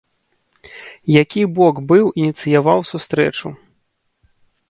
[1.21, 3.47] Які бок быў ініцыяваў сустрэчу?